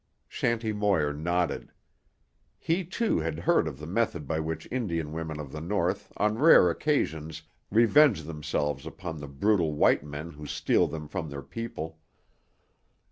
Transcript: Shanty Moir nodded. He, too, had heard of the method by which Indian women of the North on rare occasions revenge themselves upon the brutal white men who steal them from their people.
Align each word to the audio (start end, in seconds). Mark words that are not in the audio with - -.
Shanty 0.27 0.73
Moir 0.73 1.13
nodded. 1.13 1.71
He, 2.57 2.83
too, 2.83 3.19
had 3.19 3.37
heard 3.37 3.67
of 3.67 3.77
the 3.77 3.85
method 3.85 4.27
by 4.27 4.39
which 4.39 4.67
Indian 4.71 5.11
women 5.11 5.39
of 5.39 5.51
the 5.51 5.61
North 5.61 6.11
on 6.17 6.39
rare 6.39 6.71
occasions 6.71 7.43
revenge 7.69 8.23
themselves 8.23 8.87
upon 8.87 9.19
the 9.19 9.27
brutal 9.27 9.73
white 9.73 10.03
men 10.03 10.31
who 10.31 10.47
steal 10.47 10.87
them 10.87 11.07
from 11.07 11.29
their 11.29 11.43
people. 11.43 11.99